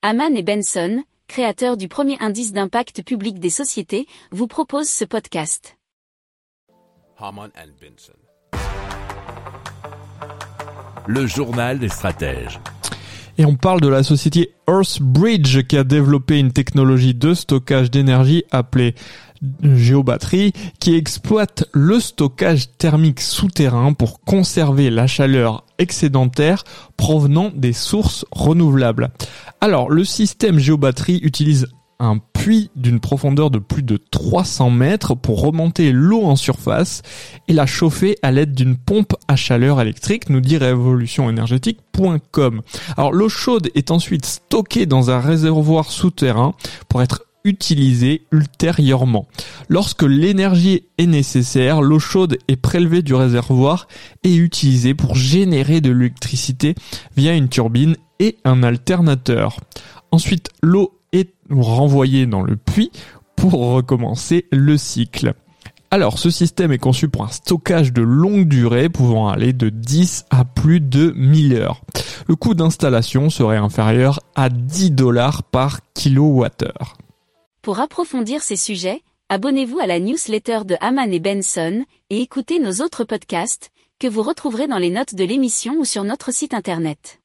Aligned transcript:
Haman 0.00 0.36
et 0.36 0.44
Benson, 0.44 1.02
créateurs 1.26 1.76
du 1.76 1.88
premier 1.88 2.16
indice 2.20 2.52
d'impact 2.52 3.02
public 3.02 3.40
des 3.40 3.50
sociétés, 3.50 4.06
vous 4.30 4.46
proposent 4.46 4.88
ce 4.88 5.04
podcast. 5.04 5.76
Haman 7.18 7.50
and 7.56 7.72
Benson. 7.80 8.12
Le 11.08 11.26
journal 11.26 11.80
des 11.80 11.88
stratèges. 11.88 12.60
Et 13.38 13.44
on 13.44 13.56
parle 13.56 13.80
de 13.80 13.88
la 13.88 14.04
société 14.04 14.54
Earthbridge 14.68 15.66
qui 15.66 15.76
a 15.76 15.82
développé 15.82 16.38
une 16.38 16.52
technologie 16.52 17.14
de 17.14 17.34
stockage 17.34 17.90
d'énergie 17.90 18.44
appelée 18.52 18.94
géobatterie 19.62 20.52
qui 20.78 20.94
exploite 20.94 21.64
le 21.72 21.98
stockage 21.98 22.70
thermique 22.78 23.20
souterrain 23.20 23.92
pour 23.92 24.20
conserver 24.20 24.90
la 24.90 25.06
chaleur 25.06 25.64
excédentaire 25.78 26.64
provenant 26.96 27.50
des 27.54 27.72
sources 27.72 28.24
renouvelables. 28.30 29.10
Alors, 29.60 29.90
le 29.90 30.04
système 30.04 30.58
géobatterie 30.58 31.20
utilise 31.22 31.68
un 32.00 32.18
puits 32.18 32.70
d'une 32.76 33.00
profondeur 33.00 33.50
de 33.50 33.58
plus 33.58 33.82
de 33.82 33.96
300 33.96 34.70
mètres 34.70 35.16
pour 35.16 35.42
remonter 35.42 35.90
l'eau 35.90 36.22
en 36.22 36.36
surface 36.36 37.02
et 37.48 37.52
la 37.52 37.66
chauffer 37.66 38.16
à 38.22 38.30
l'aide 38.30 38.54
d'une 38.54 38.76
pompe 38.76 39.14
à 39.26 39.34
chaleur 39.34 39.80
électrique, 39.80 40.30
nous 40.30 40.40
dit 40.40 40.58
révolutionénergétique.com. 40.58 42.62
Alors 42.96 43.12
l'eau 43.12 43.28
chaude 43.28 43.70
est 43.74 43.90
ensuite 43.90 44.26
stockée 44.26 44.86
dans 44.86 45.10
un 45.10 45.18
réservoir 45.18 45.90
souterrain 45.90 46.54
pour 46.88 47.02
être 47.02 47.24
utilisée 47.44 48.26
ultérieurement. 48.30 49.26
Lorsque 49.68 50.02
l'énergie 50.02 50.84
est 50.98 51.06
nécessaire, 51.06 51.82
l'eau 51.82 51.98
chaude 51.98 52.38
est 52.46 52.56
prélevée 52.56 53.02
du 53.02 53.14
réservoir 53.14 53.88
et 54.22 54.36
utilisée 54.36 54.94
pour 54.94 55.16
générer 55.16 55.80
de 55.80 55.90
l'électricité 55.90 56.76
via 57.16 57.34
une 57.34 57.48
turbine 57.48 57.96
et 58.18 58.38
un 58.44 58.62
alternateur. 58.62 59.60
Ensuite, 60.10 60.50
l'eau 60.62 60.98
est 61.12 61.32
renvoyée 61.50 62.26
dans 62.26 62.42
le 62.42 62.56
puits 62.56 62.90
pour 63.36 63.74
recommencer 63.74 64.46
le 64.50 64.76
cycle. 64.76 65.34
Alors, 65.90 66.18
ce 66.18 66.28
système 66.28 66.70
est 66.72 66.78
conçu 66.78 67.08
pour 67.08 67.24
un 67.24 67.30
stockage 67.30 67.94
de 67.94 68.02
longue 68.02 68.46
durée 68.46 68.90
pouvant 68.90 69.28
aller 69.28 69.54
de 69.54 69.70
10 69.70 70.26
à 70.28 70.44
plus 70.44 70.80
de 70.80 71.14
1000 71.16 71.54
heures. 71.54 71.80
Le 72.26 72.36
coût 72.36 72.54
d'installation 72.54 73.30
serait 73.30 73.56
inférieur 73.56 74.20
à 74.34 74.50
10 74.50 74.90
dollars 74.90 75.44
par 75.44 75.80
kilowattheure. 75.94 76.98
Pour 77.62 77.80
approfondir 77.80 78.42
ces 78.42 78.56
sujets, 78.56 79.02
abonnez-vous 79.30 79.78
à 79.78 79.86
la 79.86 79.98
newsletter 79.98 80.60
de 80.66 80.76
Haman 80.80 81.10
et 81.10 81.20
Benson 81.20 81.84
et 82.10 82.20
écoutez 82.20 82.58
nos 82.58 82.84
autres 82.84 83.04
podcasts 83.04 83.70
que 83.98 84.08
vous 84.08 84.22
retrouverez 84.22 84.66
dans 84.66 84.78
les 84.78 84.90
notes 84.90 85.14
de 85.14 85.24
l'émission 85.24 85.74
ou 85.78 85.86
sur 85.86 86.04
notre 86.04 86.32
site 86.32 86.52
internet. 86.52 87.20